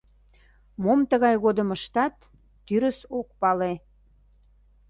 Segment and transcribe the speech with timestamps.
[0.83, 2.15] Мом тыгай годым ыштат—
[2.65, 3.73] тӱрыс ок пале.